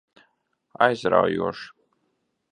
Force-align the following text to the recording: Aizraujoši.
Aizraujoši. 0.85 1.67